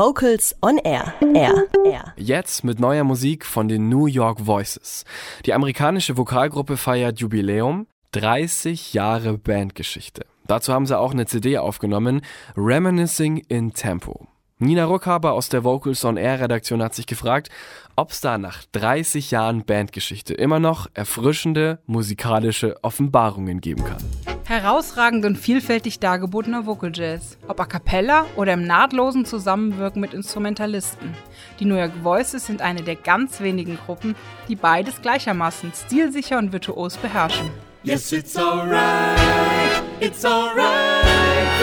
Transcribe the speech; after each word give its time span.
Vocals 0.00 0.56
on 0.62 0.78
Air. 0.78 1.12
Air. 1.34 1.66
Air. 1.84 2.14
Jetzt 2.16 2.64
mit 2.64 2.80
neuer 2.80 3.04
Musik 3.04 3.44
von 3.44 3.68
den 3.68 3.90
New 3.90 4.06
York 4.06 4.46
Voices. 4.46 5.04
Die 5.44 5.52
amerikanische 5.52 6.16
Vokalgruppe 6.16 6.78
feiert 6.78 7.20
Jubiläum, 7.20 7.86
30 8.12 8.94
Jahre 8.94 9.36
Bandgeschichte. 9.36 10.24
Dazu 10.46 10.72
haben 10.72 10.86
sie 10.86 10.98
auch 10.98 11.12
eine 11.12 11.26
CD 11.26 11.58
aufgenommen, 11.58 12.22
Reminiscing 12.56 13.42
in 13.48 13.74
Tempo. 13.74 14.26
Nina 14.56 14.86
Ruckhaber 14.86 15.32
aus 15.32 15.50
der 15.50 15.64
Vocals 15.64 16.02
on 16.06 16.16
Air 16.16 16.40
Redaktion 16.40 16.82
hat 16.82 16.94
sich 16.94 17.06
gefragt, 17.06 17.50
ob 17.94 18.12
es 18.12 18.22
da 18.22 18.38
nach 18.38 18.64
30 18.72 19.30
Jahren 19.30 19.66
Bandgeschichte 19.66 20.32
immer 20.32 20.60
noch 20.60 20.86
erfrischende 20.94 21.78
musikalische 21.84 22.82
Offenbarungen 22.82 23.60
geben 23.60 23.84
kann. 23.84 24.02
Herausragend 24.50 25.24
und 25.26 25.38
vielfältig 25.38 26.00
dargebotener 26.00 26.66
Vocal 26.66 26.90
Jazz, 26.92 27.38
ob 27.46 27.60
a 27.60 27.66
cappella 27.66 28.26
oder 28.34 28.54
im 28.54 28.66
nahtlosen 28.66 29.24
Zusammenwirken 29.24 30.00
mit 30.00 30.12
Instrumentalisten. 30.12 31.14
Die 31.60 31.64
New 31.64 31.76
York 31.76 31.92
Voices 32.02 32.46
sind 32.46 32.60
eine 32.60 32.82
der 32.82 32.96
ganz 32.96 33.40
wenigen 33.40 33.78
Gruppen, 33.86 34.16
die 34.48 34.56
beides 34.56 35.02
gleichermaßen 35.02 35.70
stilsicher 35.72 36.36
und 36.36 36.52
virtuos 36.52 36.96
beherrschen. 36.96 37.48
Yes, 37.84 38.10
it's 38.10 38.36
alright, 38.36 39.84
it's 40.00 40.24
alright 40.24 40.66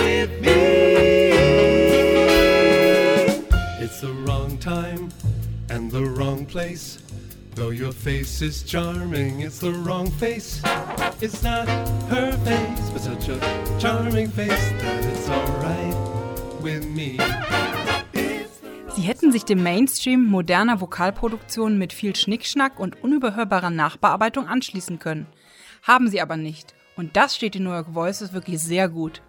with 0.06 0.30
me. 0.40 1.34
It's 3.82 4.00
the 4.00 4.14
wrong 4.26 4.58
time 4.62 5.10
and 5.70 5.92
the 5.92 6.06
wrong 6.06 6.46
place. 6.46 7.00
Though 7.58 7.72
your 7.72 7.92
face 7.92 8.44
is 8.44 8.64
charming, 8.64 9.42
it's 9.42 9.58
the 9.58 9.72
wrong 9.72 10.12
face. 10.20 10.62
It's 11.20 11.42
not 11.42 11.68
her 12.08 12.32
face, 12.46 12.90
but 12.94 13.02
such 13.02 13.30
a 13.30 13.40
charming 13.80 14.30
face 14.30 14.72
that 14.80 15.04
it's 15.04 15.28
alright 15.28 15.96
with 16.62 16.86
me. 16.86 17.18
Sie 18.96 19.02
hätten 19.02 19.32
sich 19.32 19.44
dem 19.44 19.64
Mainstream 19.64 20.24
moderner 20.26 20.82
Vokalproduktionen 20.82 21.80
mit 21.80 21.94
viel 21.94 22.16
Schnickschnack 22.16 22.80
und 22.80 23.02
unüberhörbarer 23.02 23.72
Nachbearbeitung 23.72 24.48
anschließen 24.48 25.00
können. 25.00 25.26
Haben 25.82 26.10
sie 26.10 26.22
aber 26.22 26.38
nicht. 26.38 26.76
Und 26.96 27.18
das 27.18 27.36
steht 27.36 27.56
den 27.56 27.64
New 27.64 27.72
York 27.72 27.92
Voices 27.96 28.34
wirklich 28.34 28.60
sehr 28.60 28.88
gut. 28.88 29.24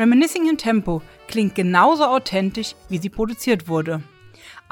Reminiscing 0.00 0.50
in 0.50 0.58
Tempo 0.58 1.00
klingt 1.28 1.54
genauso 1.54 2.06
authentisch, 2.06 2.74
wie 2.88 2.98
sie 2.98 3.08
produziert 3.08 3.68
wurde. 3.68 4.02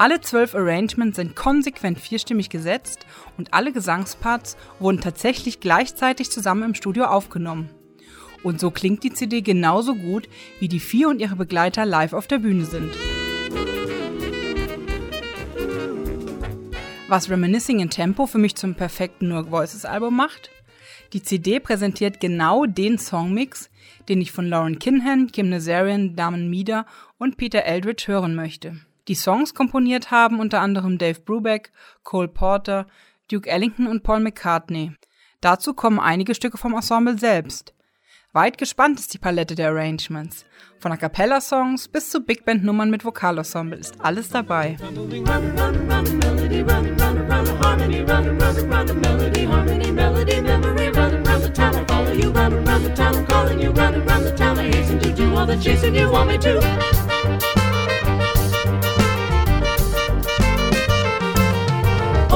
Alle 0.01 0.19
zwölf 0.19 0.55
Arrangements 0.55 1.17
sind 1.17 1.35
konsequent 1.35 1.99
vierstimmig 1.99 2.49
gesetzt 2.49 3.05
und 3.37 3.53
alle 3.53 3.71
Gesangsparts 3.71 4.57
wurden 4.79 4.99
tatsächlich 4.99 5.59
gleichzeitig 5.59 6.31
zusammen 6.31 6.63
im 6.63 6.73
Studio 6.73 7.03
aufgenommen. 7.03 7.69
Und 8.41 8.59
so 8.59 8.71
klingt 8.71 9.03
die 9.03 9.13
CD 9.13 9.41
genauso 9.41 9.93
gut, 9.93 10.27
wie 10.59 10.67
die 10.67 10.79
vier 10.79 11.07
und 11.07 11.21
ihre 11.21 11.35
Begleiter 11.35 11.85
live 11.85 12.13
auf 12.13 12.25
der 12.25 12.39
Bühne 12.39 12.65
sind. 12.65 12.91
Was 17.07 17.29
Reminiscing 17.29 17.79
in 17.79 17.91
Tempo 17.91 18.25
für 18.25 18.39
mich 18.39 18.55
zum 18.55 18.73
perfekten 18.73 19.27
Nur 19.27 19.51
Voices 19.51 19.85
Album 19.85 20.15
macht? 20.15 20.49
Die 21.13 21.21
CD 21.21 21.59
präsentiert 21.59 22.19
genau 22.19 22.65
den 22.65 22.97
Songmix, 22.97 23.69
den 24.09 24.19
ich 24.19 24.31
von 24.31 24.47
Lauren 24.47 24.79
Kinhan, 24.79 25.27
Kim 25.31 25.49
Nazarian, 25.49 26.15
Damon 26.15 26.49
Mieder 26.49 26.87
und 27.19 27.37
Peter 27.37 27.65
Eldridge 27.65 28.05
hören 28.07 28.33
möchte. 28.33 28.77
Die 29.07 29.15
Songs 29.15 29.53
komponiert 29.53 30.11
haben 30.11 30.39
unter 30.39 30.61
anderem 30.61 30.97
Dave 30.97 31.19
Brubeck, 31.21 31.71
Cole 32.03 32.27
Porter, 32.27 32.87
Duke 33.29 33.49
Ellington 33.49 33.87
und 33.87 34.03
Paul 34.03 34.19
McCartney. 34.19 34.91
Dazu 35.39 35.73
kommen 35.73 35.99
einige 35.99 36.35
Stücke 36.35 36.57
vom 36.57 36.73
Ensemble 36.73 37.17
selbst. 37.17 37.73
Weit 38.33 38.57
gespannt 38.57 38.99
ist 38.99 39.13
die 39.13 39.17
Palette 39.17 39.55
der 39.55 39.69
Arrangements. 39.69 40.45
Von 40.79 40.91
A 40.91 40.97
cappella 40.97 41.41
Songs 41.41 41.87
bis 41.87 42.09
zu 42.09 42.21
Big 42.21 42.45
Band 42.45 42.63
Nummern 42.63 42.89
mit 42.89 43.03
Vokalensemble 43.03 43.77
ist 43.77 43.99
alles 43.99 44.29
dabei. 44.29 44.77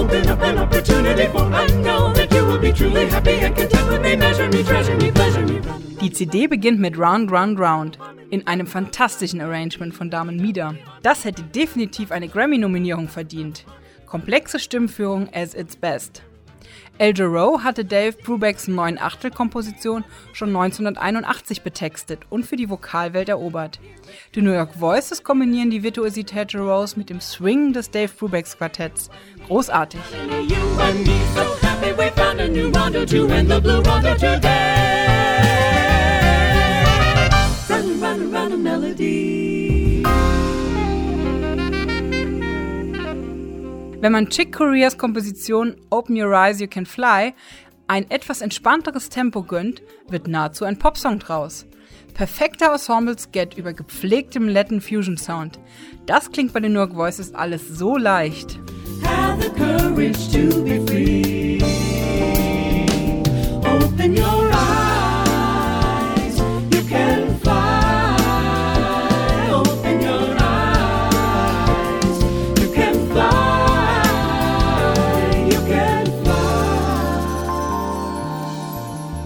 Open 0.06 0.30
up 0.30 0.42
an 0.44 0.60
opportunity 0.60 1.26
for 1.30 1.42
I 1.52 1.66
know 1.82 2.14
that 2.14 2.32
you 2.32 2.46
will 2.46 2.60
be 2.60 2.72
truly 2.72 3.08
happy 3.08 3.40
and 3.44 3.56
content 3.56 3.90
with 3.90 4.04
me. 4.04 4.16
Measure 4.16 4.48
me, 4.50 4.64
treasure 4.64 4.96
me, 4.98 5.12
pleasure 5.12 5.42
me. 5.42 5.60
Die 6.00 6.12
CD 6.12 6.46
beginnt 6.46 6.80
mit 6.80 6.96
Round, 6.96 7.32
Round, 7.32 7.60
Round 7.60 7.98
in 8.30 8.46
einem 8.46 8.68
fantastischen 8.68 9.42
Arrangement 9.42 9.96
von 9.96 10.12
Damen 10.12 10.38
Mieder. 10.38 10.76
Das 11.02 11.26
hätte 11.26 11.42
definitiv 11.42 12.12
eine 12.12 12.28
Grammy-Nominierung 12.28 13.08
verdient. 13.08 13.66
Komplexe 14.06 14.60
Stimmführung 14.60 15.28
as 15.34 15.56
its 15.56 15.76
best. 15.76 16.22
El 16.98 17.14
Jarreau 17.14 17.62
hatte 17.62 17.84
Dave 17.84 18.14
Brubecks 18.14 18.70
neuen 18.70 18.98
Achtelkomposition 18.98 20.06
schon 20.32 20.50
1981 20.50 21.62
betextet 21.62 22.22
und 22.30 22.46
für 22.46 22.56
die 22.56 22.70
Vokalwelt 22.70 23.28
erobert. 23.28 23.82
Die 24.34 24.42
New 24.42 24.54
York 24.54 24.80
Voices 24.80 25.24
kombinieren 25.24 25.70
die 25.70 25.84
Virtuosität 25.84 26.54
Jarreaus 26.54 26.96
mit 26.96 27.10
dem 27.10 27.20
Swing 27.20 27.74
des 27.74 27.92
Dave 27.92 28.12
Brubecks 28.18 28.58
Quartetts. 28.58 29.10
Großartig. 29.48 30.00
Wenn 44.02 44.12
man 44.12 44.30
Chick 44.30 44.54
Coreas 44.54 44.98
Komposition 44.98 45.76
Open 45.90 46.22
Your 46.22 46.34
Eyes 46.34 46.60
You 46.60 46.68
Can 46.68 46.86
Fly 46.86 47.34
ein 47.88 48.10
etwas 48.10 48.42
entspannteres 48.42 49.10
Tempo 49.10 49.44
gönnt, 49.44 49.82
wird 50.10 50.28
nahezu 50.28 50.66
ein 50.66 50.78
Popsong 50.78 51.20
draus. 51.20 51.66
Perfekter 52.14 52.72
Ensemble-Skat 52.72 53.58
über 53.58 53.74
gepflegtem 53.74 54.48
Latin 54.48 54.82
Fusion 54.82 55.18
Sound. 55.18 55.60
Das 56.06 56.32
klingt 56.32 56.54
bei 56.54 56.60
den 56.60 56.74
New 56.74 56.80
York 56.80 56.96
Voices 56.96 57.34
alles 57.34 57.68
so 57.68 57.98
leicht. 57.98 58.60
Have 59.04 59.42
the 59.42 59.50
courage 59.50 60.32
to 60.32 60.64
be 60.64 60.86
free. 60.88 61.60
Open 63.64 64.18
your 64.18 64.45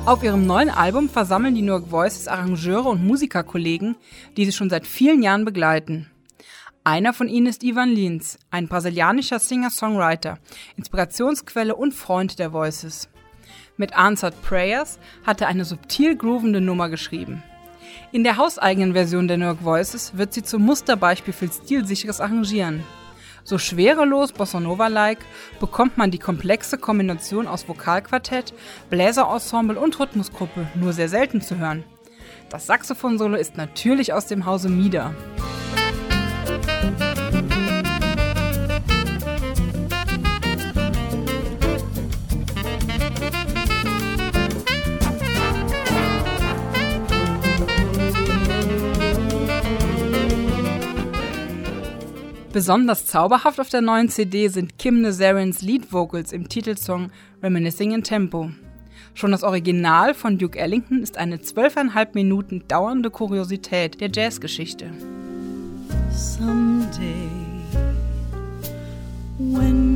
Auf 0.10 0.24
ihrem 0.24 0.48
neuen 0.48 0.72
Album 0.72 1.08
versammeln 1.08 1.54
die 1.54 1.62
New 1.62 1.74
York 1.74 1.92
Voices 1.92 2.28
Arrangeure 2.28 2.90
und 2.90 3.06
Musikerkollegen, 3.06 3.96
die 4.36 4.46
sie 4.46 4.52
schon 4.52 4.72
seit 4.72 4.88
vielen 4.88 5.22
Jahren 5.22 5.46
begleiten. 5.46 6.10
Einer 6.84 7.14
von 7.14 7.28
ihnen 7.28 7.46
ist 7.46 7.64
Ivan 7.64 7.90
Lins, 7.90 8.40
ein 8.50 8.68
brasilianischer 8.68 9.38
Singer-Songwriter, 9.38 10.40
Inspirationsquelle 10.78 11.76
und 11.76 11.94
Freund 11.94 12.40
der 12.40 12.54
Voices. 12.54 13.08
Mit 13.78 13.96
Answered 13.96 14.34
Prayers 14.42 14.98
hat 15.28 15.42
er 15.42 15.48
eine 15.48 15.64
subtil 15.64 16.16
groovende 16.16 16.60
Nummer 16.60 16.90
geschrieben. 16.90 17.44
In 18.12 18.24
der 18.24 18.38
hauseigenen 18.38 18.94
Version 18.94 19.28
der 19.28 19.38
New 19.38 19.46
York 19.46 19.64
Voices 19.64 20.18
wird 20.18 20.34
sie 20.34 20.42
zum 20.42 20.64
Musterbeispiel 20.64 21.36
für 21.36 21.50
stilsicheres 21.50 22.20
Arrangieren. 22.20 22.84
So 23.44 23.58
schwerelos 23.58 24.32
Bossa 24.32 24.60
Nova-like 24.60 25.26
bekommt 25.60 25.98
man 25.98 26.12
die 26.12 26.20
komplexe 26.20 26.78
Kombination 26.78 27.48
aus 27.48 27.68
Vokalquartett, 27.68 28.54
Bläserensemble 28.90 29.80
und 29.80 30.00
Rhythmusgruppe 30.00 30.68
nur 30.76 30.94
sehr 30.94 31.10
selten 31.10 31.42
zu 31.42 31.58
hören. 31.58 31.84
Das 32.50 32.66
Saxophon-Solo 32.68 33.38
ist 33.38 33.58
natürlich 33.58 34.14
aus 34.14 34.26
dem 34.26 34.46
Hause 34.46 34.70
Mieder. 34.70 35.14
Besonders 52.60 53.06
zauberhaft 53.06 53.62
auf 53.62 53.70
der 53.70 53.80
neuen 53.80 54.10
CD 54.10 54.50
sind 54.50 54.78
Kim 54.78 55.00
Nazarians 55.00 55.62
Lead 55.62 55.94
Vocals 55.94 56.34
im 56.34 56.50
Titelsong 56.50 57.10
Reminiscing 57.42 57.94
in 57.94 58.04
Tempo. 58.04 58.52
Schon 59.14 59.32
das 59.32 59.44
Original 59.44 60.14
von 60.14 60.38
Duke 60.38 60.60
Ellington 60.60 61.02
ist 61.02 61.18
eine 61.18 61.40
zwölfeinhalb 61.40 62.16
Minuten 62.16 62.66
dauernde 62.68 63.12
Kuriosität 63.12 64.02
der 64.02 64.10
Jazzgeschichte. 64.14 64.92
Someday, 66.12 67.30
when 69.38 69.89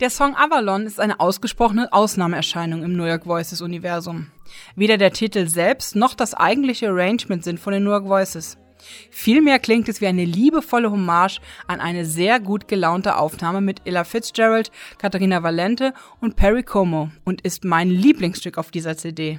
Der 0.00 0.10
Song 0.10 0.34
Avalon 0.34 0.86
ist 0.86 0.98
eine 0.98 1.20
ausgesprochene 1.20 1.92
Ausnahmeerscheinung 1.92 2.82
im 2.82 2.96
New 2.96 3.04
York 3.04 3.26
Voices 3.26 3.62
Universum. 3.62 4.26
Weder 4.74 4.98
der 4.98 5.12
Titel 5.12 5.46
selbst 5.46 5.94
noch 5.94 6.14
das 6.14 6.34
eigentliche 6.34 6.88
Arrangement 6.88 7.44
sind 7.44 7.60
von 7.60 7.72
den 7.72 7.84
New 7.84 7.90
York 7.90 8.06
Voices. 8.06 8.58
Vielmehr 9.10 9.60
klingt 9.60 9.88
es 9.88 10.00
wie 10.00 10.08
eine 10.08 10.24
liebevolle 10.24 10.90
Hommage 10.90 11.40
an 11.68 11.80
eine 11.80 12.04
sehr 12.04 12.40
gut 12.40 12.66
gelaunte 12.66 13.16
Aufnahme 13.16 13.60
mit 13.60 13.82
Ella 13.84 14.02
Fitzgerald, 14.02 14.72
Katharina 14.98 15.44
Valente 15.44 15.94
und 16.20 16.34
Perry 16.34 16.64
Como 16.64 17.10
und 17.24 17.42
ist 17.42 17.64
mein 17.64 17.88
Lieblingsstück 17.88 18.58
auf 18.58 18.72
dieser 18.72 18.96
CD. 18.96 19.38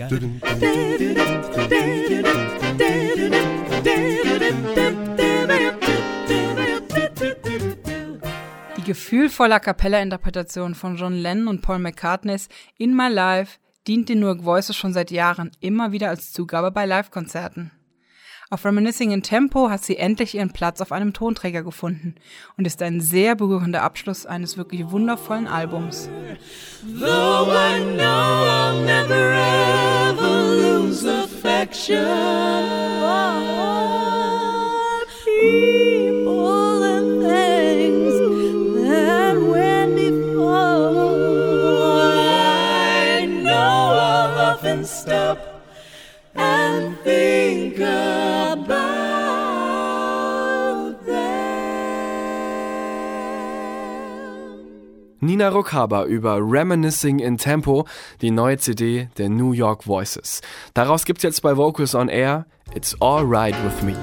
Die 0.00 0.06
gefühlvolle 8.82 9.56
A 9.56 9.60
Cappella-Interpretation 9.60 10.74
von 10.74 10.96
John 10.96 11.12
Lennon 11.12 11.48
und 11.48 11.60
Paul 11.60 11.80
McCartneys 11.80 12.48
In 12.78 12.96
My 12.96 13.08
Life 13.08 13.58
dient 13.86 14.08
den 14.08 14.20
New 14.20 14.26
York 14.26 14.44
Voices 14.44 14.74
schon 14.74 14.94
seit 14.94 15.10
Jahren 15.10 15.50
immer 15.60 15.92
wieder 15.92 16.08
als 16.08 16.32
Zugabe 16.32 16.70
bei 16.70 16.86
Live-Konzerten. 16.86 17.70
Auf 18.52 18.64
Reminiscing 18.64 19.12
in 19.12 19.22
Tempo 19.22 19.70
hat 19.70 19.84
sie 19.84 19.96
endlich 19.96 20.34
ihren 20.34 20.50
Platz 20.50 20.80
auf 20.80 20.90
einem 20.90 21.12
Tonträger 21.12 21.62
gefunden 21.62 22.16
und 22.56 22.66
ist 22.66 22.82
ein 22.82 23.00
sehr 23.00 23.36
berührender 23.36 23.82
Abschluss 23.82 24.26
eines 24.26 24.56
wirklich 24.56 24.90
wundervollen 24.90 25.46
Albums. 25.46 26.10
Though 26.98 27.46
Nina 55.20 55.50
Rokaba 55.50 56.04
über 56.04 56.38
Reminiscing 56.40 57.18
in 57.18 57.36
Tempo, 57.36 57.86
die 58.22 58.30
neue 58.30 58.56
CD 58.56 59.08
der 59.18 59.28
New 59.28 59.52
York 59.52 59.84
Voices. 59.84 60.40
Daraus 60.72 61.04
gibt's 61.04 61.22
jetzt 61.22 61.42
bei 61.42 61.56
Vocals 61.56 61.94
on 61.94 62.08
Air 62.08 62.46
It's 62.74 62.96
Alright 63.00 63.54
With 63.64 63.82
Me. 63.82 63.96